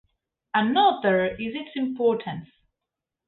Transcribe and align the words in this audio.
Another 0.55 1.27
is 1.27 1.53
its 1.53 1.75
importance. 1.75 2.49